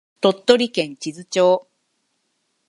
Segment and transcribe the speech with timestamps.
[0.19, 1.67] 鳥取県智頭町